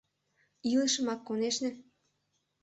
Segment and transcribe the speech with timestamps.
[0.71, 1.69] —Илышымак, конешне!